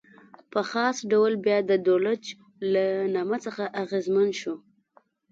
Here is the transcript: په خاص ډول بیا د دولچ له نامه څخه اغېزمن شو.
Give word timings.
په 0.51 0.59
خاص 0.71 0.95
ډول 1.11 1.33
بیا 1.45 1.57
د 1.69 1.71
دولچ 1.87 2.23
له 2.73 2.85
نامه 3.15 3.37
څخه 3.45 3.63
اغېزمن 3.83 4.29
شو. 4.39 4.55